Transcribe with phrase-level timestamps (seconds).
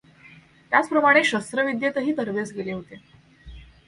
[0.71, 2.95] त्याच प्रमाणे शस्त्र विद्येतही तरबेज केले होते.